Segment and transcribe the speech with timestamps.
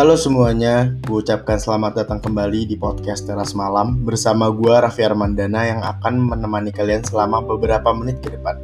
[0.00, 5.68] Halo semuanya, gue ucapkan selamat datang kembali di podcast Teras Malam bersama gue Raffi Armandana
[5.68, 8.56] yang akan menemani kalian selama beberapa menit ke depan.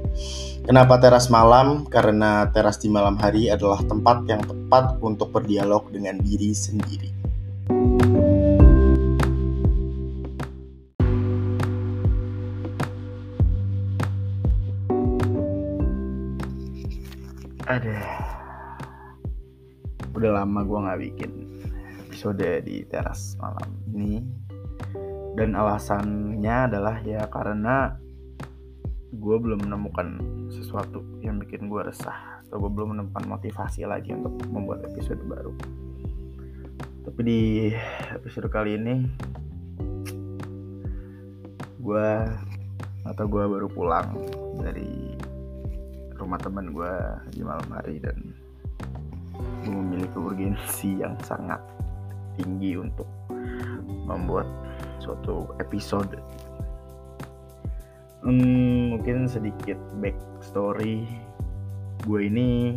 [0.64, 1.84] Kenapa teras malam?
[1.92, 7.12] Karena teras di malam hari adalah tempat yang tepat untuk berdialog dengan diri sendiri.
[17.68, 18.35] Ada
[20.16, 21.32] udah lama gue nggak bikin
[22.08, 24.24] episode di teras malam ini.
[25.36, 27.92] Dan alasannya adalah ya karena
[29.12, 30.16] gue belum menemukan
[30.48, 32.40] sesuatu yang bikin gue resah.
[32.48, 35.52] Atau gue belum menemukan motivasi lagi untuk membuat episode baru.
[37.04, 37.40] Tapi di
[38.16, 38.94] episode kali ini
[41.86, 42.08] gue
[43.06, 44.10] atau gue baru pulang
[44.58, 45.14] dari
[46.16, 46.94] rumah teman gue
[47.30, 48.35] di malam hari dan
[49.70, 51.58] memiliki urgensi yang sangat
[52.36, 53.08] tinggi untuk
[54.06, 54.46] membuat
[55.02, 56.18] suatu episode.
[58.26, 61.06] Hmm, mungkin sedikit backstory
[62.06, 62.74] gue ini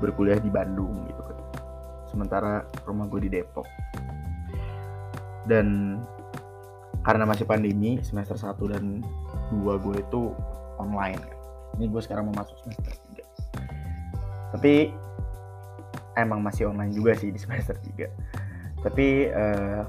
[0.00, 1.38] berkuliah di Bandung gitu kan.
[2.08, 3.68] Sementara rumah gue di Depok.
[5.48, 5.98] Dan
[7.00, 9.00] karena masih pandemi semester 1 dan
[9.56, 10.36] 2 gue itu
[10.76, 11.20] online.
[11.80, 13.24] Ini gue sekarang mau masuk semester 3.
[14.56, 14.92] Tapi
[16.24, 19.82] emang masih online juga sih di semester 3 tapi uh, eh,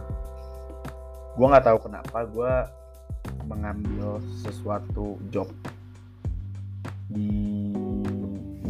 [1.36, 2.54] gue nggak tahu kenapa gue
[3.48, 5.48] mengambil sesuatu job
[7.12, 7.72] di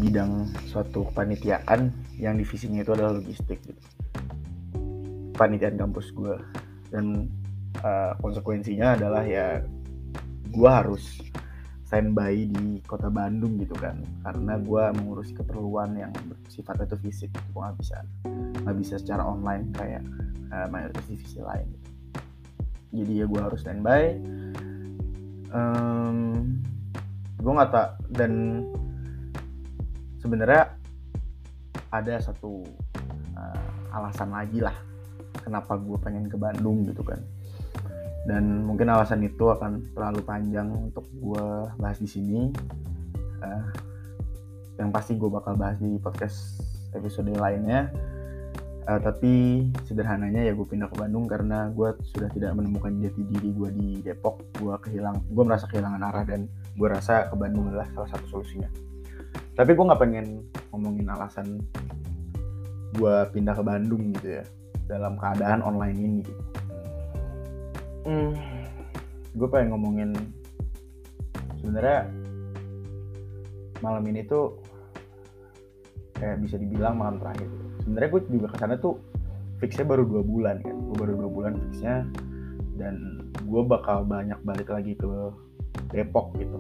[0.02, 3.82] bidang suatu kepanitiaan yang divisinya itu adalah logistik gitu.
[5.38, 6.36] panitiaan kampus gue
[6.90, 7.30] dan
[7.86, 9.62] uh, konsekuensinya adalah ya
[10.52, 11.22] gue harus
[11.92, 14.00] standby di kota Bandung gitu kan.
[14.24, 16.16] Karena gue mengurusi keperluan yang
[16.48, 18.00] sifatnya itu fisik gue nggak bisa
[18.64, 20.00] nggak bisa secara online kayak
[20.56, 21.90] uh, mayoritas divisi lain gitu.
[22.96, 24.16] jadi ya gue harus standby.
[25.52, 26.18] Um,
[27.44, 28.64] gue nggak tak dan
[30.24, 30.80] sebenarnya
[31.92, 32.64] ada satu
[33.36, 34.78] uh, alasan lagi lah
[35.44, 37.20] kenapa gue pengen ke Bandung gitu kan
[38.30, 41.46] dan mungkin alasan itu akan terlalu panjang untuk gue
[41.82, 42.54] bahas di sini.
[43.42, 43.66] Uh,
[44.78, 46.62] yang pasti gue bakal bahas di podcast
[46.94, 47.90] episode lainnya.
[48.86, 53.50] Uh, tapi sederhananya ya gue pindah ke Bandung karena gue sudah tidak menemukan jati diri
[53.58, 54.46] gue di Depok.
[54.62, 56.46] Gue kehilang gue merasa kehilangan arah dan
[56.78, 58.70] gue rasa ke Bandung adalah salah satu solusinya.
[59.58, 61.58] Tapi gue nggak pengen ngomongin alasan
[62.94, 64.46] gue pindah ke Bandung gitu ya
[64.86, 66.61] dalam keadaan online ini gitu
[68.06, 68.32] hmm,
[69.36, 70.10] gue pengen ngomongin
[71.62, 72.10] sebenarnya
[73.82, 74.58] malam ini tuh
[76.18, 77.50] kayak bisa dibilang malam terakhir.
[77.82, 79.02] Sebenarnya gue juga ke sana tuh
[79.58, 80.78] fixnya baru dua bulan kan.
[80.78, 82.06] Gue baru dua bulan fixnya
[82.78, 85.10] dan gue bakal banyak balik lagi ke
[85.90, 86.58] Depok gitu.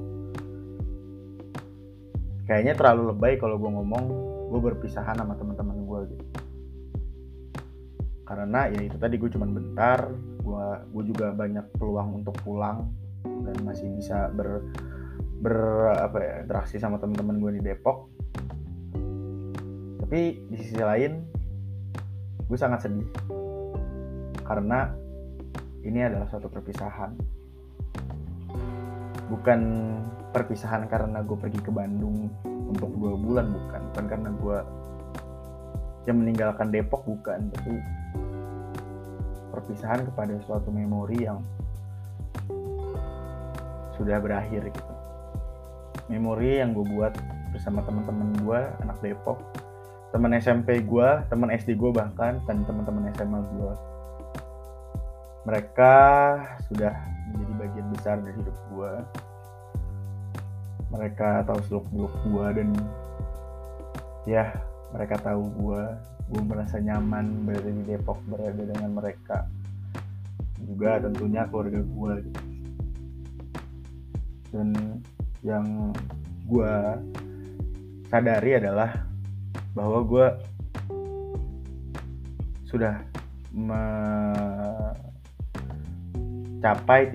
[2.50, 4.04] Kayaknya terlalu lebay kalau gue ngomong
[4.52, 6.26] gue berpisahan sama teman-teman gue gitu.
[8.26, 10.10] Karena ya itu tadi gue cuman bentar
[10.52, 12.92] gue gue juga banyak peluang untuk pulang
[13.24, 14.60] dan masih bisa ber
[15.40, 15.58] ber
[15.98, 18.12] apa ya interaksi sama teman-teman gue di Depok.
[20.04, 21.24] Tapi di sisi lain
[22.52, 23.08] gue sangat sedih
[24.44, 24.92] karena
[25.88, 27.16] ini adalah suatu perpisahan.
[29.32, 29.60] Bukan
[30.36, 33.82] perpisahan karena gue pergi ke Bandung untuk dua bulan bukan.
[33.96, 34.58] Bukan karena gue
[36.12, 37.48] yang meninggalkan Depok bukan.
[37.56, 37.74] Tapi
[39.62, 41.40] perpisahan kepada suatu memori yang
[43.96, 44.94] sudah berakhir gitu.
[46.10, 47.14] Memori yang gue buat
[47.54, 49.38] bersama teman-teman gue anak Depok
[50.12, 53.74] teman SMP gue teman SD gue bahkan dan teman-teman SMA gue
[55.48, 55.96] mereka
[56.68, 56.94] sudah
[57.32, 58.92] menjadi bagian besar dari hidup gue
[60.92, 62.70] mereka tahu seluk beluk gue dan
[64.28, 64.52] ya
[64.92, 65.84] mereka tahu gue
[66.32, 69.52] gue merasa nyaman berada di Depok berada dengan mereka.
[70.64, 72.16] Juga tentunya keluarga gue
[74.52, 75.00] dan
[75.42, 75.96] yang
[76.46, 76.76] gue
[78.12, 79.08] sadari adalah
[79.72, 80.28] bahwa gue
[82.68, 83.00] sudah
[83.52, 84.96] mencapai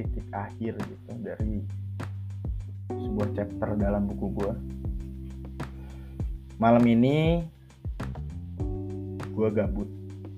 [0.00, 1.60] titik akhir gitu dari
[2.88, 4.52] sebuah chapter dalam buku gue
[6.56, 7.44] malam ini
[9.36, 9.88] gue gabut.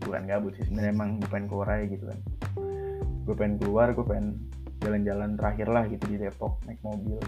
[0.02, 2.18] Bukan gabut sih sebenarnya emang gue pengen keluar aja gitu kan.
[3.22, 4.42] Gue pengen keluar gue pengen
[4.82, 7.22] jalan-jalan terakhir lah gitu di Depok naik mobil.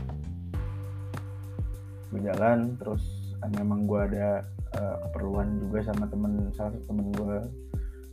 [2.10, 3.06] Gue jalan terus
[3.54, 4.42] memang gue ada
[4.74, 7.36] uh, keperluan juga sama temen salah satu temen gue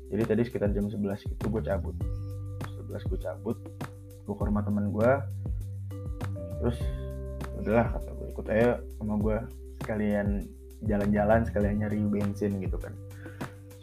[0.07, 1.03] jadi tadi sekitar jam 11
[1.33, 1.95] itu gue cabut.
[2.87, 3.57] 11 gue cabut
[4.27, 5.11] gue ke rumah temen gue
[6.59, 6.77] terus
[7.63, 8.69] udahlah kata gue ikut aja
[8.99, 9.37] sama gue
[9.79, 10.27] sekalian
[10.83, 12.91] jalan-jalan sekalian nyari bensin gitu kan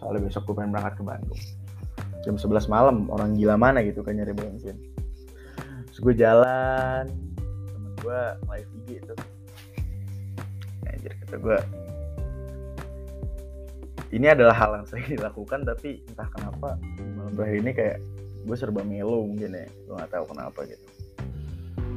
[0.04, 1.40] soalnya besok gue pengen berangkat ke Bandung.
[2.28, 4.76] Jam 11 malam orang gila mana gitu kan nyari bensin.
[5.88, 7.08] Terus gue jalan
[7.72, 8.20] temen gue
[8.52, 9.14] live IG itu
[10.84, 11.58] anjir kata gue
[14.12, 16.76] ini adalah hal yang sering dilakukan tapi entah kenapa
[17.16, 17.96] malam terakhir ini kayak
[18.44, 19.66] gue serba melo mungkin ya.
[19.88, 20.86] Gue gak tahu kenapa gitu.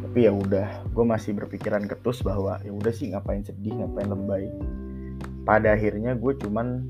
[0.07, 4.48] Tapi ya udah gue masih berpikiran ketus bahwa ya udah sih ngapain sedih ngapain lebay.
[5.44, 6.88] Pada akhirnya gue cuman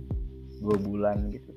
[0.62, 1.52] dua bulan gitu.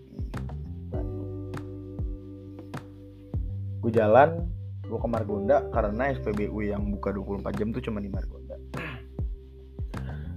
[3.81, 4.45] Gue jalan
[4.85, 8.59] gue ke Margonda karena SPBU yang buka 24 jam tuh cuma di Margonda.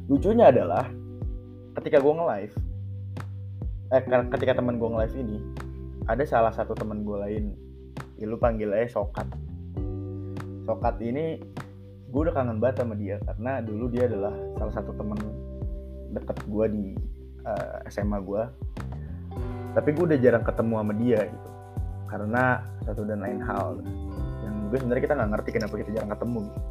[0.07, 0.88] Lucunya adalah
[1.80, 2.56] ketika gue nge-live
[3.94, 5.38] eh ketika teman gue nge-live ini
[6.10, 7.45] ada salah satu teman gue lain.
[8.19, 9.27] Ya lu panggil aja Sokat.
[10.63, 11.42] Sokat ini
[12.13, 15.18] gue udah kangen banget sama dia karena dulu dia adalah salah satu teman
[16.13, 16.86] deket gue di
[17.44, 18.44] uh, eh, SMA gue
[19.74, 21.50] tapi gue udah jarang ketemu sama dia gitu.
[22.06, 22.44] Karena
[22.86, 23.81] satu dan lain hal.
[24.45, 26.62] Yang gue sebenarnya kita nggak ngerti kenapa kita jarang ketemu gitu.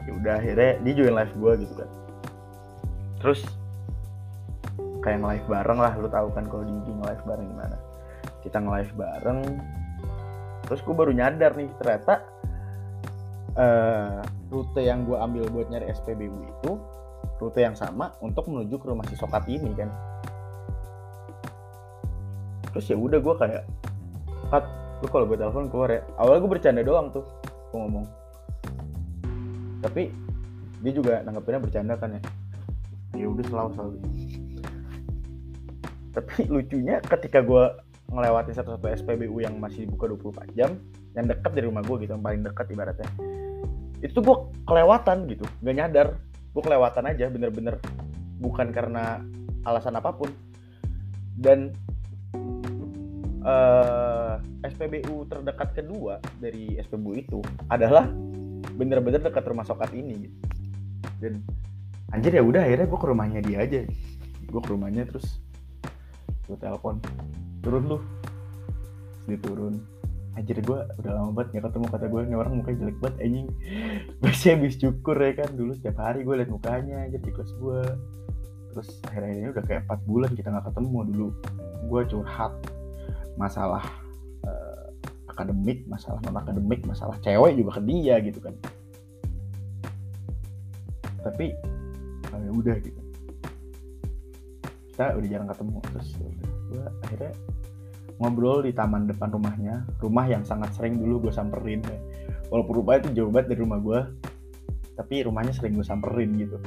[0.00, 1.90] Ya udah akhirnya dia join live gue gitu kan.
[3.20, 3.40] Terus
[5.00, 7.76] kayak nge-live bareng lah lu tahu kan kalau di IG nge-live bareng gimana.
[8.40, 9.40] Kita nge-live bareng
[10.68, 12.22] terus gue baru nyadar nih ternyata
[13.58, 14.22] uh,
[14.54, 16.78] rute yang gue ambil buat nyari SPBU itu
[17.40, 19.88] rute yang sama untuk menuju ke rumah si Sokat ini kan.
[22.70, 23.64] Terus ya udah gue kayak
[24.50, 24.66] Kat,
[25.00, 26.02] lu kalau gue telepon keluar ya.
[26.18, 27.24] Awalnya gue bercanda doang tuh
[27.72, 28.06] gue ngomong.
[29.80, 30.12] Tapi
[30.84, 32.22] dia juga nanggepinnya bercanda kan ya.
[33.16, 33.92] Ya udah selalu selalu.
[36.10, 37.64] Tapi lucunya ketika gue
[38.10, 40.74] ngelewatin satu-satu SPBU yang masih buka 24 jam
[41.14, 43.06] yang dekat dari rumah gue gitu yang paling dekat ibaratnya
[44.00, 46.08] itu gue kelewatan gitu gak nyadar
[46.50, 47.76] gue kelewatan aja bener-bener.
[48.40, 49.20] Bukan karena
[49.64, 50.30] alasan apa pun.
[51.40, 51.72] Dan
[53.44, 57.38] uh, eh, SPBU terdekat kedua dari SPBU itu
[57.72, 58.08] adalah
[58.76, 60.28] bener-bener dekat rumah sokat ini.
[61.20, 61.40] Dan
[62.10, 63.80] anjir ya udah akhirnya gue ke rumahnya dia aja.
[64.50, 65.40] Gue ke rumahnya terus
[66.48, 66.98] gue telepon
[67.62, 67.98] turun lu.
[69.28, 69.99] Dia turun
[70.40, 73.48] anjir gue udah lama banget gak ketemu kata gue ini orang mukanya jelek banget anjing.
[74.24, 77.80] Masih habis cukur ya kan dulu setiap hari gue liat mukanya aja di kelas gue
[78.70, 81.28] terus akhirnya ini udah kayak 4 bulan kita nggak ketemu dulu.
[81.92, 82.52] Gue curhat
[83.36, 83.84] masalah
[84.48, 84.88] uh,
[85.28, 88.54] akademik masalah non akademik masalah cewek juga ke dia gitu kan.
[91.20, 91.52] Tapi
[92.40, 93.00] ya udah gitu.
[94.90, 96.08] Kita udah jarang ketemu terus
[96.70, 97.32] gue akhirnya
[98.20, 99.88] ngobrol di taman depan rumahnya.
[99.98, 101.80] Rumah yang sangat sering dulu gue samperin.
[101.82, 101.98] Ya.
[102.50, 104.00] walaupun rumah itu jauh banget dari rumah gue
[104.98, 106.58] tapi rumahnya sering gue samperin gitu.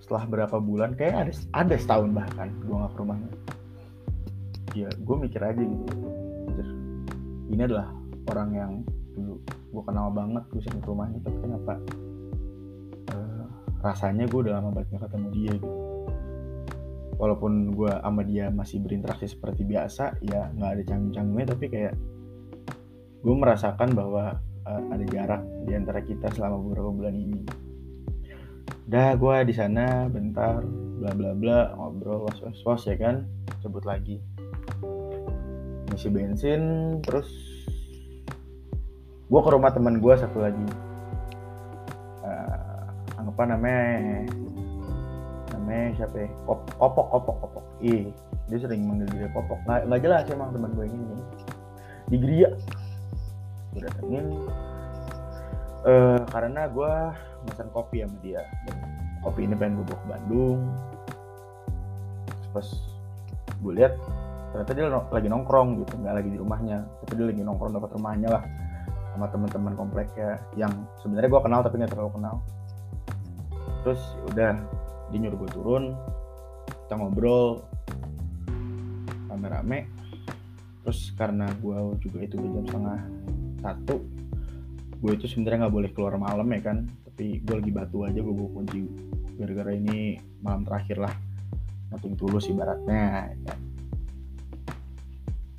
[0.00, 3.30] Setelah berapa bulan kayak ada ada setahun bahkan gue nggak ke rumahnya.
[4.74, 5.84] Ya gue mikir aja gitu.
[7.52, 7.92] Ini adalah
[8.32, 8.72] orang yang
[9.14, 11.74] dulu gue kenal banget gue sering ke rumahnya tapi kenapa
[13.84, 15.93] rasanya gue udah lama banget gak ketemu dia gitu
[17.24, 21.96] walaupun gue sama dia masih berinteraksi seperti biasa ya nggak ada canggung-canggungnya tapi kayak
[23.24, 24.36] gue merasakan bahwa
[24.68, 27.40] uh, ada jarak di antara kita selama beberapa bulan ini.
[28.84, 30.60] Udah gue di sana bentar
[31.00, 33.24] bla bla bla ngobrol was was was ya kan?
[33.64, 34.20] Sebut lagi.
[35.88, 36.62] Ngisi bensin
[37.00, 37.28] terus
[39.24, 40.66] gue ke rumah teman gue satu lagi.
[43.24, 44.28] Apa namanya
[45.64, 46.28] namanya siapa ya?
[46.44, 47.64] Kop, kopok kopok kopok.
[47.80, 48.12] Ih
[48.52, 49.56] dia sering manggil dia kopok.
[49.64, 51.16] Nggak, nggak jelas emang teman gue ini.
[52.12, 52.50] Di Gria
[53.72, 54.26] gue datengin.
[55.84, 56.92] Uh, karena gue
[57.48, 58.44] pesan kopi sama dia.
[59.24, 60.60] Kopi ini pengen gue bawa ke Bandung.
[62.52, 62.68] Pas
[63.64, 63.96] gue lihat
[64.52, 66.84] ternyata dia lagi nongkrong gitu nggak lagi di rumahnya.
[67.04, 68.44] Tapi dia lagi nongkrong dekat rumahnya lah
[69.16, 72.44] sama teman-teman kompleknya yang sebenarnya gue kenal tapi nggak terlalu kenal.
[73.84, 74.00] Terus
[74.32, 74.52] udah
[75.12, 75.84] dia nyuruh gue turun
[76.84, 77.64] kita ngobrol
[79.28, 79.88] rame-rame.
[80.84, 83.00] Terus karena gue juga itu jam setengah
[83.64, 83.96] satu
[85.04, 86.88] gue itu sebenarnya nggak boleh keluar malam ya kan.
[87.08, 88.84] Tapi gue lagi batu aja gue bawa kunci
[89.40, 91.14] gara-gara ini malam terakhir lah.
[91.92, 93.54] Nothing tulus ibaratnya ya.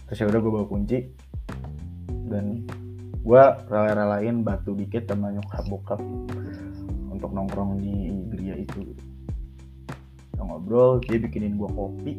[0.05, 0.97] terus ya udah gue bawa kunci.
[2.29, 2.65] Dan
[3.25, 6.01] gue rela-relain batu dikit sama nyokap bokap
[7.09, 8.93] untuk nongkrong di geria itu
[10.45, 12.13] ngobrol dia bikinin gua kopi.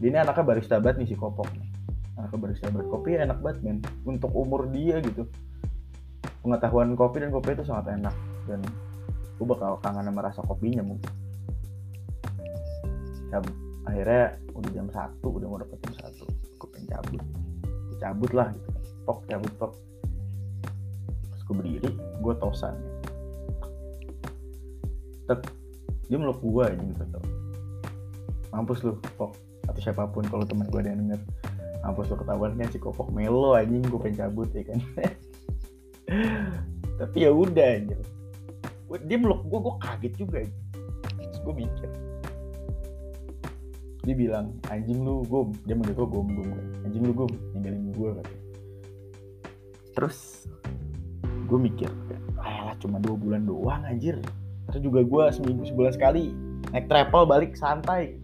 [0.00, 1.68] Dia ini anaknya barista banget nih si kopok nih.
[2.16, 2.88] Anaknya barista banget.
[2.88, 3.78] Kopi enak banget men.
[4.08, 5.28] Untuk umur dia gitu.
[6.40, 8.16] Pengetahuan kopi dan kopi itu sangat enak.
[8.48, 8.64] Dan
[9.36, 11.12] gue bakal kangen sama rasa kopinya mungkin.
[13.28, 13.38] Ya,
[13.86, 14.24] akhirnya
[14.56, 16.24] udah jam satu udah mau dapet jam satu.
[16.56, 17.22] Gue pengen cabut.
[18.00, 18.68] Cabut lah gitu.
[19.04, 19.72] Pok cabut pok
[21.28, 22.76] terus gue berdiri gue tosan.
[25.28, 25.40] Tek,
[26.10, 27.20] dia meluk gue aja gitu.
[28.50, 29.38] Mampus lu pok.
[29.70, 31.22] Atau siapa pun kalau teman gue ada yang denger.
[31.86, 34.78] Mampus lu ketahuan kan si kopok melo anjing gue pengen cabut ya kan?
[37.00, 37.96] Tapi ya udah aja
[38.98, 40.38] dia meluk gue gue kaget juga
[41.22, 41.90] terus gue mikir.
[44.02, 46.50] Dia bilang anjing lu gom dia manggil gue gom gom
[46.82, 48.42] anjing lu gom ninggalin gue katanya.
[49.94, 50.18] Terus
[51.46, 51.90] gue mikir
[52.42, 54.18] ayolah cuma dua bulan doang anjir
[54.70, 56.30] terus juga gue seminggu sebulan sekali
[56.70, 58.14] naik travel balik santai.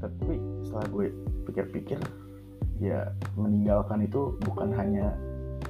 [0.00, 0.34] Tapi
[0.64, 1.06] setelah gue
[1.48, 2.00] pikir-pikir
[2.80, 5.12] ya meninggalkan itu bukan hanya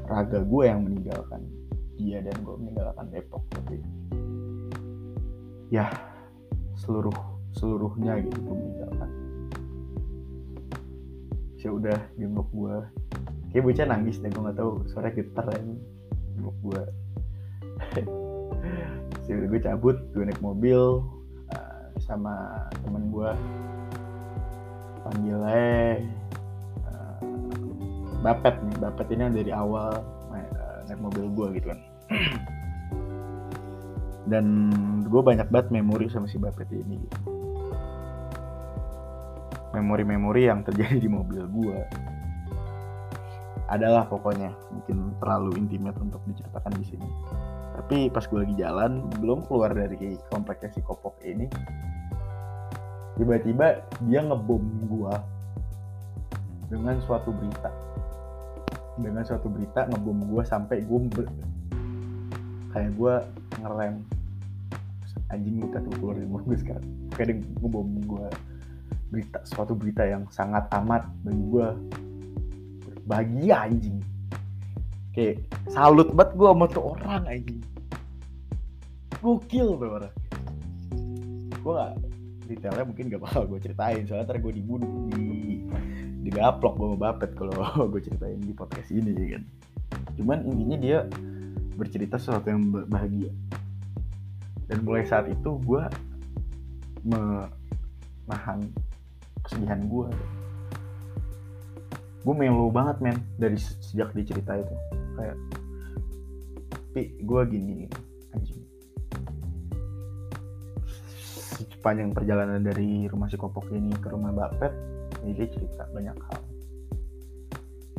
[0.07, 1.41] raga gue yang meninggalkan
[1.97, 3.81] dia dan gue meninggalkan Depok tapi
[5.73, 5.89] ya
[6.79, 7.15] seluruh
[7.57, 9.11] seluruhnya gitu gue meninggalkan.
[11.59, 12.77] Ya udah blok gue
[13.51, 15.77] kayak bocah nangis deh gue nggak tahu suara gitar ini.
[16.39, 16.83] Blok gue
[19.37, 21.05] udah gue cabut gue naik mobil
[21.53, 23.31] uh, sama temen gue
[25.05, 26.01] panggilnya
[26.89, 27.21] uh,
[28.25, 30.01] Bapet nih Bapet ini dari awal
[30.33, 31.81] uh, naik mobil gue gitu kan.
[34.33, 34.47] Dan
[35.09, 37.01] gue banyak banget memori sama si Bapet ini.
[39.73, 41.79] Memori-memori yang terjadi di mobil gue
[43.69, 47.09] adalah pokoknya mungkin terlalu intimate untuk diceritakan di sini
[47.79, 51.47] tapi pas gue lagi jalan belum keluar dari kompleksnya si kopok ini
[53.15, 55.15] tiba-tiba dia ngebom gue
[56.69, 57.71] dengan suatu berita.
[58.99, 60.99] Dengan suatu berita ngebom gue sampai gue
[62.75, 63.15] kayak gue
[63.63, 63.95] ngerem.
[65.29, 66.87] Anjing kita tuh keluar dari mobil sekarang.
[67.15, 68.27] Kayak dia ngebom gue
[69.09, 71.67] berita suatu berita yang sangat amat bagi gue
[72.85, 73.99] berbahagia anjing
[75.19, 75.43] kayak
[75.75, 77.59] salut banget gue sama tuh orang anjing.
[79.19, 80.15] Gokil orang
[81.59, 81.93] gue gak
[82.47, 85.61] detailnya mungkin gak bakal gue ceritain soalnya ntar gue dibunuh di
[86.23, 87.51] digaplok gue mau bapet kalau
[87.93, 89.43] gue ceritain di podcast ini ya kan.
[90.15, 90.99] Cuman intinya dia
[91.75, 93.35] bercerita sesuatu yang bahagia.
[94.71, 95.83] Dan mulai saat itu gue
[97.03, 98.63] menahan
[99.43, 100.07] kesedihan gue
[102.27, 104.75] gue melo banget men dari sejak dicerita itu
[105.19, 105.39] kayak
[106.99, 107.87] tapi gue gini
[108.35, 108.59] anjing.
[111.79, 114.75] Sepanjang perjalanan dari rumah si kopok ini ke rumah Bapet
[115.23, 116.41] ini dia cerita banyak hal.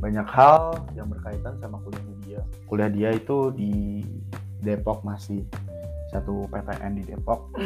[0.03, 2.41] Banyak hal yang berkaitan sama kuliahnya dia.
[2.67, 4.03] Kuliah dia itu di
[4.59, 5.47] Depok masih
[6.11, 7.55] satu PTN di Depok.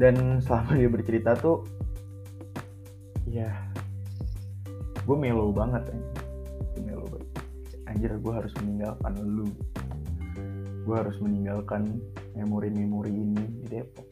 [0.00, 1.62] Dan selama dia bercerita tuh
[3.30, 3.46] ya
[5.06, 6.11] gue melo banget ya
[7.92, 9.48] anjir gue harus meninggalkan lu.
[10.82, 12.00] Gue harus meninggalkan
[12.32, 14.08] memori-memori ini di Depok.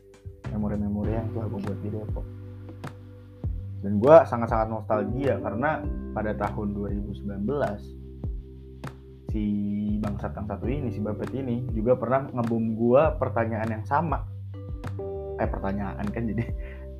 [0.52, 2.26] Memori-memori yang telah gue buat di Depok.
[3.80, 5.80] Dan gue sangat-sangat nostalgia karena
[6.12, 7.48] pada tahun 2019
[9.32, 9.44] si
[10.02, 14.20] bangsat yang satu ini si Bapet ini juga pernah ngebom gue pertanyaan yang sama.
[15.40, 16.44] Eh pertanyaan kan jadi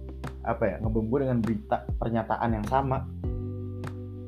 [0.57, 0.77] apa ya?
[0.81, 3.05] Ngebom gue dengan berita pernyataan yang sama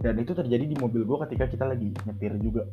[0.03, 2.67] dan itu terjadi di mobil gue ketika kita lagi nyetir juga.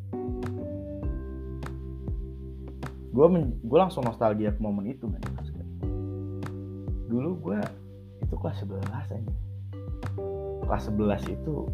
[3.14, 3.26] Gue
[3.62, 5.22] gue langsung nostalgia ke momen itu kan
[7.10, 7.60] dulu gue
[8.22, 9.18] itu kelas 11 aja
[10.70, 11.66] kelas 11 itu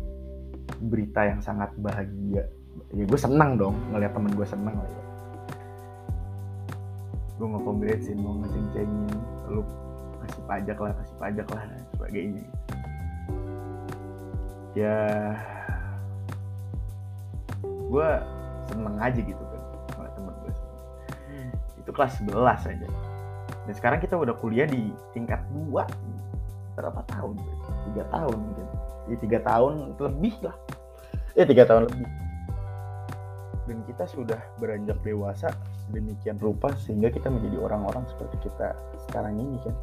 [0.87, 2.47] berita yang sangat bahagia.
[2.95, 5.03] Ya gue senang dong ngeliat temen gue senang lah ya.
[7.35, 9.11] Gue mau congratesin mau ngeceng-cengin
[9.51, 9.61] lu
[10.23, 12.43] kasih pajak lah kasih pajak lah dan sebagainya
[14.75, 14.99] ya
[17.63, 18.09] gue
[18.67, 19.61] seneng aja gitu kan
[19.95, 20.51] sama temen gue
[21.79, 22.35] itu kelas 11
[22.75, 22.87] aja.
[23.65, 25.73] Dan sekarang kita udah kuliah di tingkat 2
[26.75, 27.39] berapa tahun?
[27.93, 28.67] Tiga tahun mungkin.
[29.05, 30.55] Ya tiga tahun lebih lah.
[31.37, 32.09] Eh tiga tahun lebih.
[33.65, 35.53] Dan kita sudah beranjak dewasa
[35.93, 38.73] demikian rupa sehingga kita menjadi orang-orang seperti kita
[39.09, 39.73] sekarang ini kan.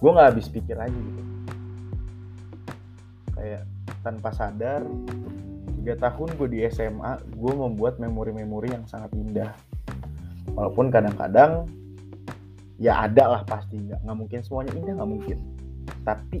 [0.00, 1.22] Gue nggak habis pikir aja gitu
[3.44, 3.68] kayak
[4.00, 4.80] tanpa sadar
[5.84, 9.52] tiga tahun gue di SMA gue membuat memori-memori yang sangat indah.
[10.56, 11.68] Walaupun kadang-kadang
[12.80, 15.38] ya ada lah pasti nggak nggak mungkin semuanya indah nggak mungkin.
[16.08, 16.40] Tapi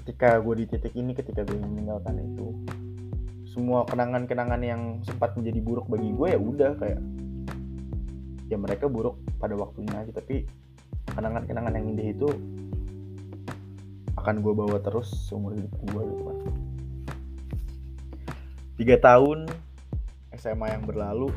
[0.00, 2.56] ketika gue di titik ini ketika gue meninggalkan itu
[3.52, 7.00] semua kenangan-kenangan yang sempat menjadi buruk bagi gue ya udah kayak
[8.48, 10.24] ya mereka buruk pada waktunya aja.
[10.24, 10.48] Tapi
[11.12, 12.28] kenangan-kenangan yang indah itu
[14.24, 16.38] akan gue bawa terus seumur hidup gue gitu kan
[18.80, 19.44] tiga tahun
[20.32, 21.28] SMA yang berlalu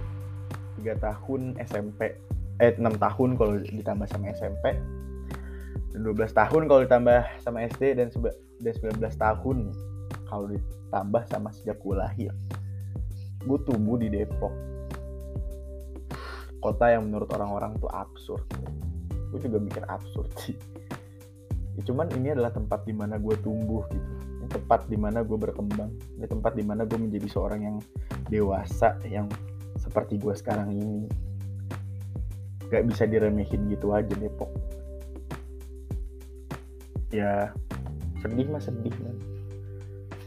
[0.79, 2.15] tiga tahun SMP
[2.63, 4.79] eh enam tahun kalau ditambah sama SMP
[5.91, 8.07] dan 12 tahun kalau ditambah sama SD dan
[8.63, 9.57] dan 19 tahun
[10.31, 12.31] kalau ditambah sama sejak gue lahir.
[13.43, 14.53] Gue tumbuh di Depok.
[16.61, 18.45] Kota yang menurut orang-orang tuh absurd.
[19.33, 20.57] Gue juga mikir absurd sih
[21.77, 24.11] ya, cuman ini adalah tempat di mana gue tumbuh gitu.
[24.41, 25.93] Ini tempat di mana gue berkembang.
[26.17, 27.77] Ini tempat di mana gue menjadi seorang yang
[28.27, 29.29] dewasa yang
[29.77, 31.05] seperti gue sekarang ini.
[32.67, 34.49] Gak bisa diremehin gitu aja Depok.
[37.13, 37.55] Ya
[38.19, 39.15] sedih mah sedih man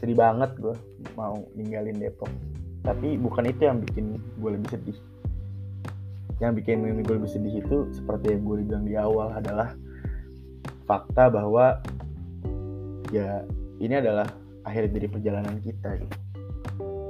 [0.01, 0.73] sedih banget gue
[1.13, 2.31] mau ninggalin Depok.
[2.81, 4.97] Tapi bukan itu yang bikin gue lebih sedih.
[6.41, 9.77] Yang bikin gue lebih sedih itu seperti yang gue bilang di awal adalah
[10.91, 11.79] fakta bahwa
[13.15, 13.47] ya
[13.79, 14.27] ini adalah
[14.67, 16.17] akhir dari perjalanan kita gitu.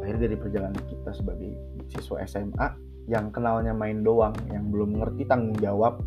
[0.06, 1.58] akhir dari perjalanan kita sebagai
[1.90, 2.68] siswa SMA
[3.10, 5.98] yang kenalnya main doang yang belum ngerti tanggung jawab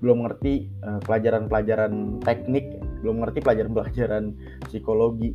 [0.00, 0.72] belum ngerti
[1.04, 1.92] pelajaran pelajaran-pelajaran
[2.24, 2.64] teknik
[3.04, 4.24] belum ngerti pelajaran-pelajaran
[4.66, 5.30] psikologi.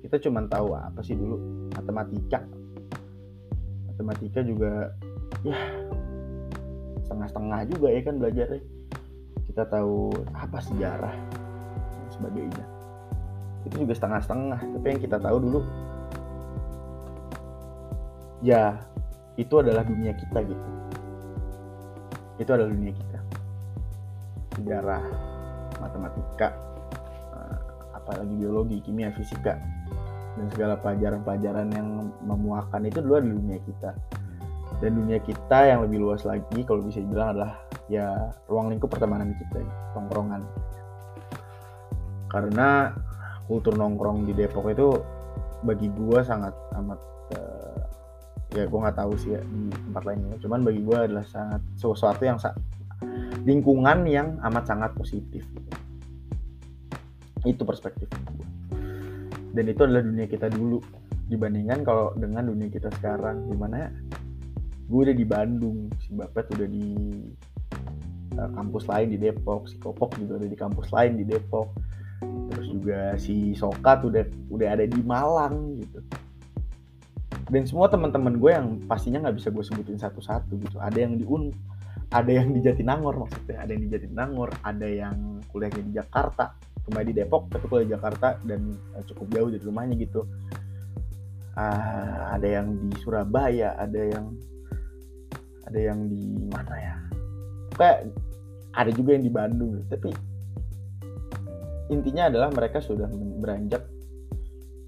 [0.00, 1.68] Kita cuma tahu apa sih dulu?
[1.76, 2.40] Matematika.
[3.84, 4.96] Matematika juga
[5.44, 5.58] ya
[7.04, 8.60] setengah-setengah juga ya kan belajarnya
[9.48, 11.16] kita tahu apa sejarah
[11.88, 12.64] dan sebagainya.
[13.64, 15.60] Itu juga setengah-setengah tapi yang kita tahu dulu
[18.44, 18.76] ya
[19.40, 20.68] itu adalah dunia kita gitu.
[22.38, 23.18] Itu adalah dunia kita.
[24.60, 25.02] Sejarah
[25.80, 26.48] matematika
[27.34, 27.56] eh,
[27.96, 29.56] apalagi biologi kimia fisika
[30.38, 31.88] dan segala pelajaran-pelajaran yang
[32.22, 33.90] memuakan itu dulu adalah dunia kita.
[34.78, 37.58] Dan dunia kita yang lebih luas lagi kalau bisa dibilang adalah
[37.88, 39.64] ya ruang lingkup pertemanan kita
[39.96, 40.44] nongkrongan
[42.28, 42.92] karena
[43.48, 45.00] kultur nongkrong di Depok itu
[45.64, 47.00] bagi gue sangat amat
[47.34, 47.80] uh,
[48.52, 52.22] ya gue nggak tahu sih ya di tempat lainnya cuman bagi gue adalah sangat sesuatu
[52.22, 52.36] yang
[53.46, 55.46] lingkungan yang amat sangat positif.
[57.46, 58.48] Itu perspektif gue
[59.52, 60.78] dan itu adalah dunia kita dulu.
[61.28, 63.92] Dibandingkan kalau dengan dunia kita sekarang di mana
[64.88, 66.86] gue udah di Bandung si Bapet udah di
[68.38, 71.74] uh, kampus lain di Depok si Kopok juga ada di kampus lain di Depok.
[72.50, 75.98] Terus juga si Sokat udah udah ada di Malang gitu.
[77.48, 80.76] Dan semua teman-teman gue yang pastinya nggak bisa gue sebutin satu-satu gitu.
[80.78, 81.50] Ada yang di Un
[82.08, 86.56] ada yang di Jatinangor maksudnya ada yang di Jatinangor ada yang kuliahnya di Jakarta.
[86.88, 90.24] Kembali di Depok tapi kuliah di Jakarta dan uh, cukup jauh dari rumahnya gitu.
[91.58, 94.30] Uh, ada yang di Surabaya ada yang
[95.68, 96.94] ada yang di mana ya?
[97.76, 97.98] Kayak
[98.78, 99.82] ada juga yang di Bandung.
[99.90, 100.14] Tapi
[101.90, 103.10] intinya adalah mereka sudah
[103.42, 103.82] beranjak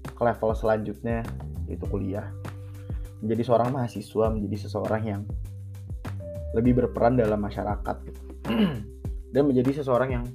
[0.07, 1.27] ke level selanjutnya
[1.67, 2.31] yaitu kuliah.
[3.19, 5.21] Menjadi seorang mahasiswa menjadi seseorang yang
[6.55, 8.21] lebih berperan dalam masyarakat gitu.
[9.35, 10.25] dan menjadi seseorang yang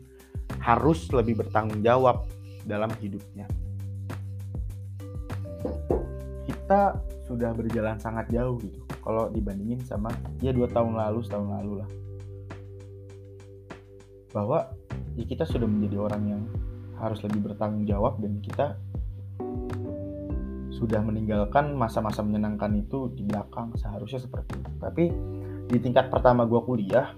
[0.61, 2.29] harus lebih bertanggung jawab
[2.69, 3.49] dalam hidupnya.
[6.47, 8.81] Kita sudah berjalan sangat jauh gitu.
[9.03, 10.11] Kalau dibandingin sama
[10.43, 11.91] ya dua tahun lalu setahun lalu lah
[14.35, 14.71] bahwa
[15.15, 16.43] ya kita sudah menjadi orang yang
[16.97, 18.77] harus lebih bertanggung jawab dan kita
[20.77, 24.71] sudah meninggalkan masa-masa menyenangkan itu di belakang seharusnya seperti itu.
[24.77, 25.05] Tapi
[25.67, 27.17] di tingkat pertama gue kuliah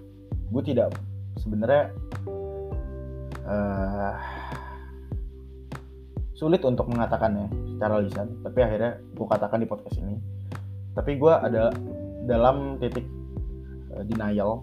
[0.48, 0.94] gue tidak
[1.42, 1.92] sebenarnya
[3.44, 4.14] uh,
[6.38, 8.38] sulit untuk mengatakannya secara lisan.
[8.46, 10.22] Tapi akhirnya gue katakan di podcast ini.
[10.94, 11.74] Tapi gue ada
[12.30, 13.06] dalam titik
[13.90, 14.62] uh, denial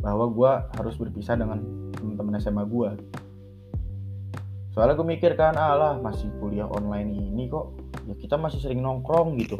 [0.00, 1.60] bahwa gue harus berpisah dengan
[1.96, 2.90] teman-teman SMA gue
[4.72, 7.74] soalnya gue mikir kan alah masih kuliah online ini kok
[8.06, 9.58] ya kita masih sering nongkrong gitu.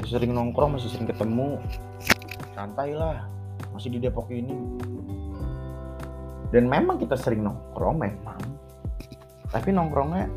[0.00, 1.60] Masih sering nongkrong masih sering ketemu
[2.56, 3.24] santai lah
[3.72, 4.56] masih di Depok ini.
[6.52, 8.40] Dan memang kita sering nongkrong memang.
[9.52, 10.28] Tapi nongkrongnya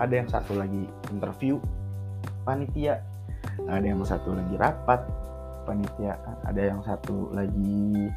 [0.00, 1.60] ada yang satu lagi interview
[2.44, 3.04] panitia.
[3.68, 5.00] Ada yang satu lagi rapat
[5.68, 6.16] panitia.
[6.48, 8.08] Ada yang satu lagi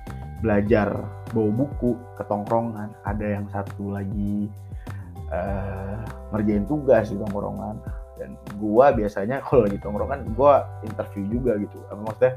[0.43, 0.91] belajar
[1.31, 2.91] bawa buku ke tongkrongan.
[3.07, 4.51] Ada yang satu lagi
[5.31, 6.03] uh,
[6.35, 7.79] ngerjain tugas di tongkrongan.
[8.19, 10.53] Dan gue biasanya kalau lagi tongkrong kan gue
[10.85, 11.79] interview juga gitu.
[11.87, 12.33] Apa maksudnya?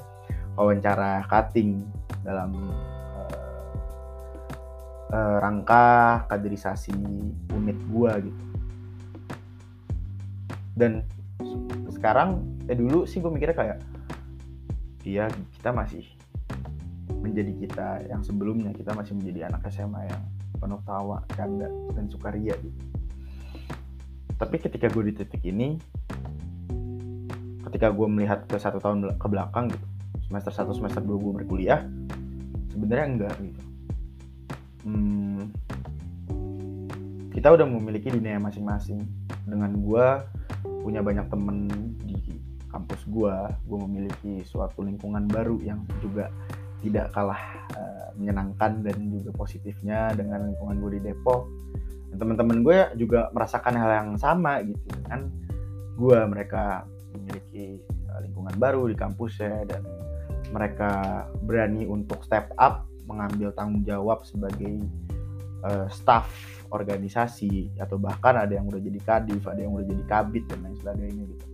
[0.57, 1.85] Wawancara cutting
[2.25, 2.57] dalam
[3.13, 3.75] uh,
[5.13, 6.97] uh, rangka kaderisasi
[7.53, 8.43] unit gue gitu.
[10.79, 11.05] Dan
[11.93, 12.41] sekarang
[12.71, 13.79] eh dulu sih gue mikirnya kayak
[15.05, 16.16] iya kita masih
[17.27, 20.23] menjadi kita yang sebelumnya kita masih menjadi anak SMA yang
[20.57, 22.81] penuh tawa, canda, dan sukaria gitu.
[24.37, 25.81] Tapi ketika gue di titik ini,
[27.69, 29.87] ketika gue melihat ke satu tahun ke belakang gitu,
[30.29, 31.81] semester 1, semester 2 gue berkuliah,
[32.73, 33.63] sebenarnya enggak gitu.
[34.87, 35.51] Hmm,
[37.33, 39.05] kita udah memiliki dunia masing-masing.
[39.47, 40.07] Dengan gue
[40.85, 41.67] punya banyak temen
[42.05, 42.19] di
[42.69, 43.35] kampus gue,
[43.65, 46.29] gue memiliki suatu lingkungan baru yang juga
[46.87, 47.43] tidak kalah
[47.75, 51.51] uh, menyenangkan dan juga positifnya dengan lingkungan gue di Depok.
[52.15, 55.29] Dan teman-teman gue juga merasakan hal yang sama gitu kan.
[55.99, 59.83] Gue mereka memiliki uh, lingkungan baru di kampusnya dan
[60.55, 64.83] mereka berani untuk step up mengambil tanggung jawab sebagai
[65.67, 66.27] uh, staff
[66.71, 70.77] organisasi atau bahkan ada yang udah jadi kadif ada yang udah jadi kabit dan lain
[70.79, 71.47] sebagainya gitu.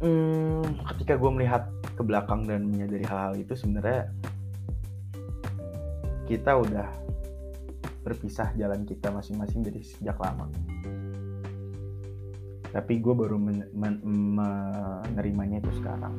[0.00, 0.64] Hmm,
[0.96, 1.68] ketika gue melihat
[2.00, 4.08] ke belakang dan menyadari hal-hal itu sebenarnya
[6.24, 6.88] kita udah
[8.00, 10.48] berpisah jalan kita masing-masing dari sejak lama.
[12.72, 16.16] Tapi gue baru men men menerimanya itu sekarang.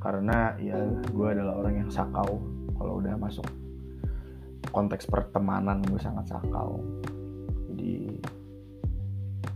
[0.00, 0.80] Karena ya
[1.12, 2.40] gue adalah orang yang sakau.
[2.80, 3.44] Kalau udah masuk
[4.72, 6.80] konteks pertemanan gue sangat sakau.
[7.68, 8.16] Jadi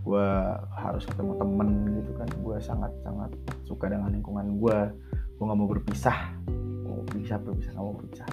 [0.05, 0.29] gue
[0.77, 2.29] harus ketemu temen gitu kan.
[2.45, 3.33] Gue sangat sangat
[3.65, 4.79] suka dengan lingkungan gue
[5.35, 6.37] gue nggak mau berpisah.
[6.85, 8.29] Mau bisa berpisah nggak mau berpisah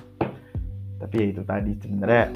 [1.01, 2.29] tapi ya itu tadi sebenarnya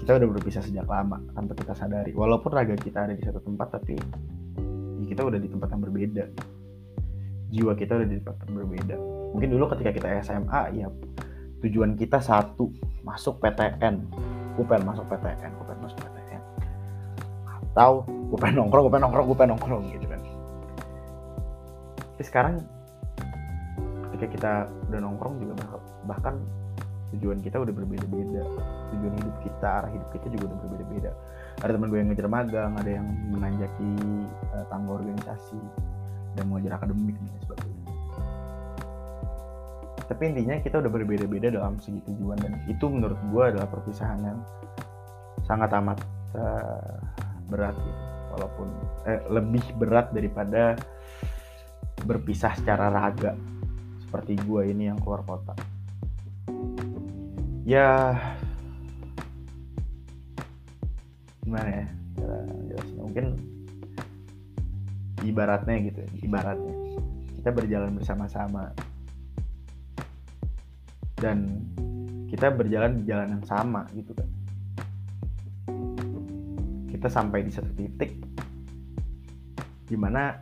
[0.00, 2.16] kita udah berpisah sejak lama tanpa kita sadari.
[2.16, 3.94] Walaupun raga kita ada di satu tempat tapi
[4.98, 6.24] ya kita udah di tempat yang berbeda.
[7.52, 8.96] Jiwa kita udah di tempat yang berbeda.
[9.36, 10.88] Mungkin dulu ketika kita SMA ya
[11.60, 12.72] tujuan kita satu
[13.04, 14.00] masuk PTN
[14.54, 16.42] pengen masuk PTN pengen masuk PTN
[17.44, 20.20] atau gue pengen nongkrong gue pengen nongkrong gue pengen nongkrong gitu kan.
[21.94, 22.54] Tapi sekarang
[24.10, 24.52] ketika kita
[24.90, 25.54] udah nongkrong juga
[26.10, 26.42] bahkan
[27.14, 28.42] tujuan kita udah berbeda-beda.
[28.90, 31.10] Tujuan hidup kita arah hidup kita juga udah berbeda-beda.
[31.62, 33.90] Ada teman gue yang ngejar magang ada yang menanjaki
[34.50, 35.60] uh, tangga organisasi
[36.34, 37.82] dan mengajar akademik dan sebagainya.
[40.10, 44.38] Tapi intinya kita udah berbeda-beda dalam segi tujuan dan itu menurut gue adalah perpisahan yang
[45.46, 46.02] sangat amat
[46.34, 46.98] uh,
[47.46, 48.68] berat gitu walaupun
[49.06, 50.74] eh, lebih berat daripada
[52.04, 53.32] berpisah secara raga.
[54.02, 55.54] Seperti gue ini yang keluar kota.
[57.64, 58.14] Ya
[61.44, 61.86] gimana ya?
[62.70, 63.26] Jelasnya mungkin
[65.24, 66.74] ibaratnya gitu ibaratnya.
[67.40, 68.70] Kita berjalan bersama-sama.
[71.14, 71.64] Dan
[72.28, 74.28] kita berjalan di jalan yang sama gitu kan.
[76.90, 78.23] Kita sampai di satu titik
[79.84, 80.32] di mana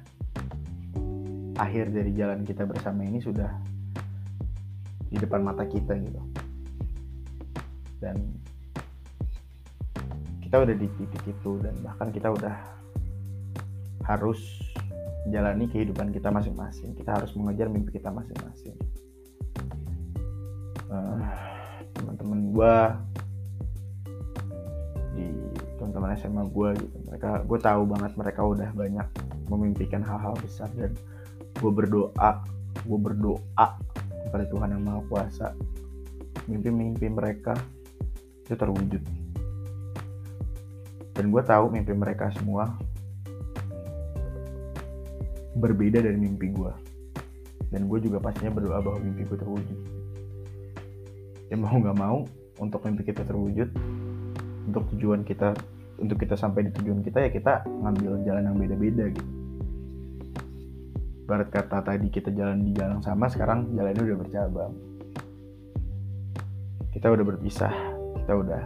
[1.58, 3.50] akhir dari jalan kita bersama ini sudah
[5.12, 6.20] di depan mata kita gitu.
[8.00, 8.16] Dan
[10.40, 12.56] kita udah di titik itu dan bahkan kita udah
[14.08, 14.40] harus
[15.30, 16.94] jalani kehidupan kita masing-masing.
[16.98, 18.74] Kita harus mengejar mimpi kita masing-masing.
[20.92, 21.24] Uh,
[21.96, 22.74] teman-teman gue
[25.82, 26.96] teman-teman SMA gue gitu.
[27.10, 29.08] Mereka gue tahu banget mereka udah banyak
[29.48, 30.94] memimpikan hal-hal besar dan
[31.58, 32.42] gue berdoa
[32.82, 33.66] gue berdoa
[34.28, 35.48] kepada Tuhan yang Maha Kuasa.
[36.48, 37.54] Mimpi-mimpi mereka
[38.42, 39.02] itu terwujud.
[41.12, 42.72] Dan gue tahu mimpi mereka semua
[45.52, 46.72] berbeda dari mimpi gue
[47.72, 49.78] dan gue juga pastinya berdoa bahwa mimpi gue terwujud.
[51.48, 52.24] Ya mau nggak mau
[52.60, 53.68] untuk mimpi kita terwujud
[54.68, 55.56] untuk tujuan kita
[55.98, 59.32] untuk kita sampai di tujuan kita ya kita ngambil jalan yang beda-beda gitu.
[61.28, 64.72] Barat kata tadi kita jalan di jalan sama sekarang jalannya udah bercabang.
[66.92, 67.74] Kita udah berpisah
[68.22, 68.62] kita udah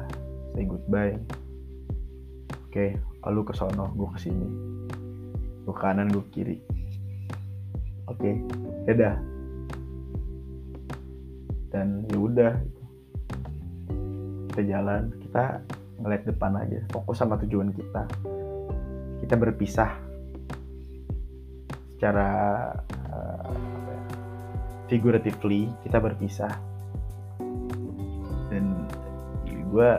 [0.53, 1.17] say goodbye.
[2.69, 4.49] Oke lalu ke sono gue ke sini.
[5.65, 6.59] Gue kanan gue kiri.
[8.09, 8.41] Oke
[8.89, 9.17] dadah
[11.75, 12.55] dan ya udah.
[14.57, 15.61] Kita jalan kita
[16.01, 16.81] ngeliat depan aja.
[16.93, 18.05] Fokus sama tujuan kita.
[19.23, 19.91] Kita berpisah
[21.97, 22.31] secara
[23.13, 23.53] uh,
[24.87, 26.53] figuratively kita berpisah.
[28.53, 28.87] Dan
[29.77, 29.91] gue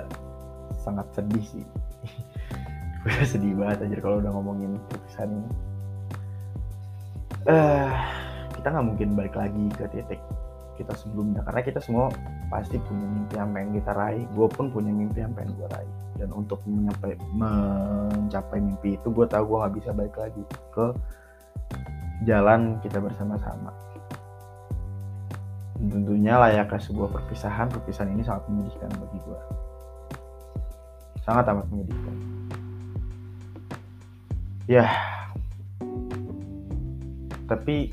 [0.82, 1.66] sangat sedih sih.
[3.08, 5.52] Gue sedih banget aja kalau udah ngomongin perpisahan ini.
[7.48, 7.94] Uh,
[8.58, 10.20] kita nggak mungkin balik lagi ke titik
[10.76, 12.12] kita sebelumnya karena kita semua
[12.48, 14.26] pasti punya mimpi yang pengen kita raih.
[14.36, 15.94] Gue pun punya mimpi yang pengen gue raih.
[16.18, 20.86] Dan untuk mencapai mencapai mimpi itu gue tahu gue nggak bisa balik lagi ke
[22.26, 23.72] jalan kita bersama-sama.
[25.78, 27.70] Tentunya layaknya sebuah perpisahan?
[27.70, 29.40] Perpisahan ini sangat menyedihkan bagi gue
[31.28, 32.16] sangat amat menyedihkan.
[34.72, 34.88] Ya.
[37.52, 37.92] Tapi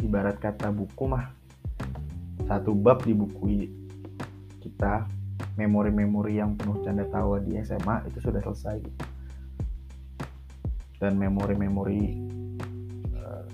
[0.00, 1.28] ibarat kata buku mah
[2.46, 3.66] satu bab di buku
[4.62, 5.06] kita
[5.58, 8.78] memori-memori yang penuh canda tawa di SMA itu sudah selesai.
[10.96, 12.02] Dan memori-memori
[13.18, 13.44] uh,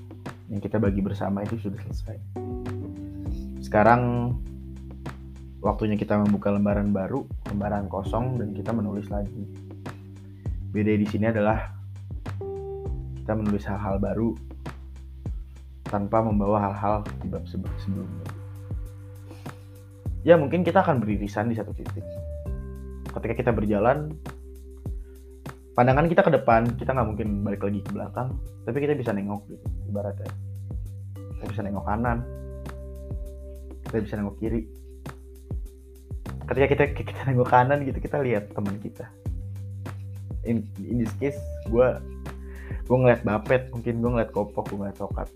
[0.53, 2.17] yang kita bagi bersama itu sudah selesai.
[3.65, 4.35] Sekarang
[5.65, 9.49] waktunya kita membuka lembaran baru lembaran kosong dan kita menulis lagi.
[10.69, 11.73] Beda di sini adalah
[13.25, 14.37] kita menulis hal-hal baru
[15.89, 18.22] tanpa membawa hal-hal di bab sebelumnya
[20.23, 22.03] ya mungkin kita akan beririsan di satu titik.
[23.13, 24.15] Ketika kita berjalan
[25.77, 28.29] pandangan kita ke depan kita nggak mungkin balik lagi ke belakang
[28.65, 30.31] tapi kita bisa nengok gitu ibaratnya.
[31.39, 32.19] Kita bisa nengok kanan
[33.93, 34.63] kita bisa nengok kiri.
[36.49, 39.05] Ketika kita kita nengok kanan gitu kita lihat teman kita.
[40.43, 41.39] In, in this case
[41.71, 41.89] gue
[42.83, 45.31] gue ngeliat bapet mungkin gue ngeliat kopok gue ngeliat sokat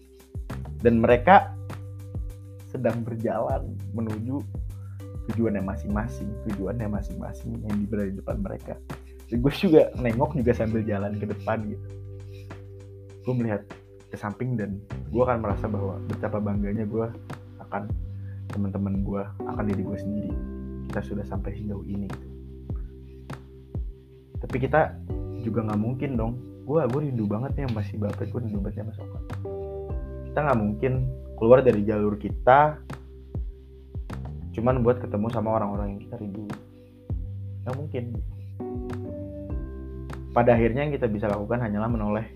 [0.82, 1.54] dan mereka
[2.74, 4.42] sedang berjalan menuju
[5.32, 8.74] tujuannya masing-masing tujuannya masing-masing yang berada di depan mereka.
[9.26, 11.86] Dan gue juga nengok juga sambil jalan ke depan gitu.
[13.26, 13.62] Gue melihat
[14.06, 14.78] ke samping dan
[15.10, 17.06] gue akan merasa bahwa betapa bangganya gue
[17.58, 17.90] akan
[18.54, 20.32] teman-teman gue akan diri gue sendiri.
[20.86, 22.28] Kita sudah sampai sejauh ini gitu.
[24.46, 24.94] Tapi kita
[25.42, 26.32] juga nggak mungkin dong.
[26.62, 28.98] Gue gue rindu banget ya masih bapak gue rindu banget ya mas
[30.36, 30.92] kita nggak mungkin
[31.40, 32.76] keluar dari jalur kita
[34.56, 36.48] cuman buat ketemu sama orang-orang yang kita rindu.
[37.62, 38.04] Nggak mungkin.
[40.32, 42.26] Pada akhirnya yang kita bisa lakukan hanyalah menoleh.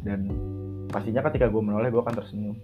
[0.00, 0.32] Dan
[0.88, 2.56] pastinya ketika gue menoleh gue akan tersenyum.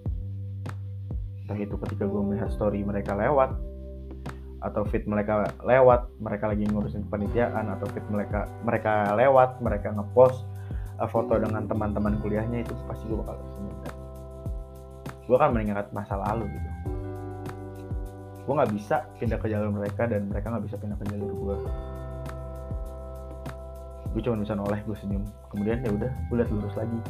[1.44, 3.52] Entah itu ketika gue melihat story mereka lewat
[4.62, 10.46] atau fit mereka lewat mereka lagi ngurusin kepanitiaan atau fit mereka mereka lewat mereka ngepost
[11.02, 13.78] uh, foto dengan teman-teman kuliahnya itu pasti gue bakal tersenyum.
[15.26, 16.71] Gue akan mengingat masa lalu gitu
[18.42, 21.56] gue nggak bisa pindah ke jalur mereka dan mereka nggak bisa pindah ke jalur gue
[24.12, 25.24] gue cuma bisa noleh gue senyum.
[25.48, 27.00] Kemudian ya udah gue lihat lurus lagi.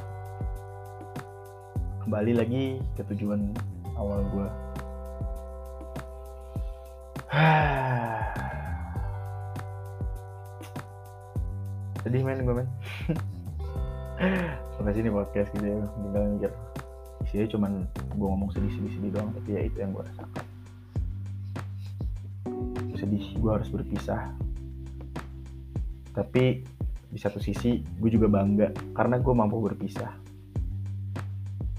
[2.07, 3.55] Kembali lagi ke tujuan
[3.99, 4.47] awal gue
[12.07, 12.71] sedih men gue men.
[14.79, 15.83] Sampai sini podcast gitu ya.
[15.83, 16.55] Tinggal mikir.
[17.27, 17.83] Isinya cuman
[18.15, 20.52] gue ngomong sedih-sedih sedih doang tapi ya itu yang gue rasakan
[23.03, 24.31] sedih gue harus berpisah.
[26.15, 26.63] Tapi
[27.11, 30.15] di satu sisi gue juga bangga karena gue mampu berpisah.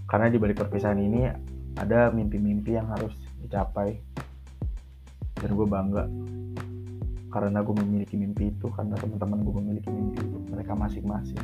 [0.03, 1.31] Karena di balik perpisahan ini
[1.79, 3.95] ada mimpi-mimpi yang harus dicapai.
[5.39, 6.03] Dan gue bangga
[7.33, 11.41] karena gue memiliki mimpi itu karena teman-teman gue memiliki mimpi itu mereka masing-masing.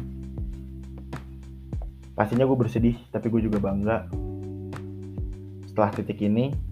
[2.14, 4.12] Pastinya gue bersedih tapi gue juga bangga.
[5.72, 6.69] Setelah titik ini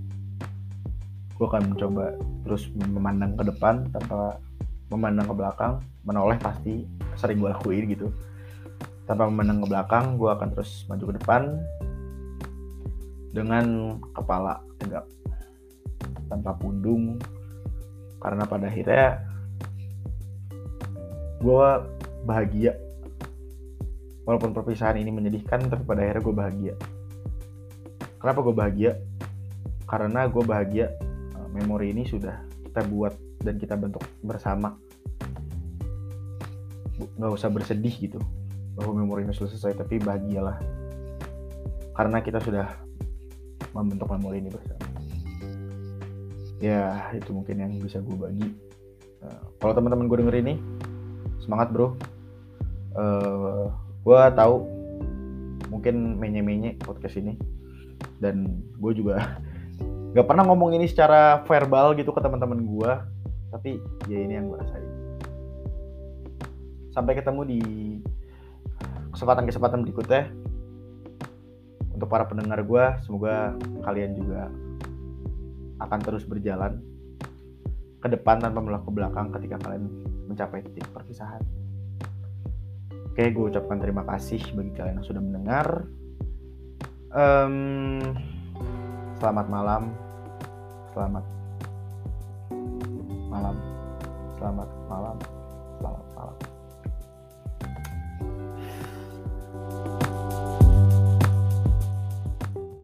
[1.38, 4.42] gue akan mencoba terus memandang ke depan tanpa
[4.90, 5.74] memandang ke belakang.
[6.02, 8.10] Menoleh pasti sering gue lakuin gitu.
[9.06, 11.42] Tanpa memandang ke belakang gue akan terus maju ke depan
[13.32, 13.66] dengan
[14.18, 15.06] kepala tegak
[16.26, 17.22] tanpa pundung.
[18.18, 19.22] Karena pada akhirnya
[21.38, 21.70] gue
[22.26, 22.74] bahagia.
[24.26, 26.74] Walaupun perpisahan ini menyedihkan tapi pada akhirnya gue bahagia.
[28.18, 28.92] Kenapa gue bahagia?
[29.88, 30.92] Karena gue bahagia
[31.52, 32.36] memori ini sudah
[32.68, 34.76] kita buat dan kita bentuk bersama.
[36.98, 38.20] Nggak usah bersedih gitu
[38.78, 40.62] bahwa memori ini sudah selesai tapi bahagialah.
[41.98, 42.70] Karena kita sudah
[43.74, 44.86] membentuk memori ini bersama.
[46.58, 48.50] Ya itu mungkin yang bisa gue bagi.
[49.22, 50.54] Uh, kalau teman-teman gue denger ini
[51.42, 51.86] semangat bro.
[51.88, 51.94] Uh,
[52.98, 53.66] eh,
[54.06, 54.56] gue tahu
[55.70, 57.38] mungkin menye-menye podcast ini.
[58.18, 59.42] Dan gue juga
[60.18, 62.92] nggak pernah ngomong ini secara verbal gitu ke teman-teman gue
[63.54, 63.78] tapi
[64.10, 64.90] ya ini yang gue rasain
[66.90, 67.62] sampai ketemu di
[69.14, 70.34] kesempatan-kesempatan berikutnya
[71.94, 73.54] untuk para pendengar gue semoga
[73.86, 74.50] kalian juga
[75.86, 76.82] akan terus berjalan
[78.02, 79.86] ke depan tanpa melakukan belakang ketika kalian
[80.26, 81.42] mencapai titik perpisahan.
[83.10, 85.68] Oke, gue ucapkan terima kasih bagi kalian yang sudah mendengar.
[87.10, 87.58] Um,
[89.18, 89.98] selamat malam,
[90.98, 91.26] selamat
[93.30, 93.56] malam,
[94.42, 95.37] selamat malam.